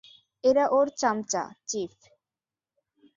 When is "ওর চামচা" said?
0.71-1.43